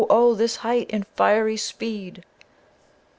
oh! 0.09 0.33
This 0.33 0.55
height 0.65 0.87
and 0.89 1.05
fiery 1.15 1.55
speed!" 1.57 2.23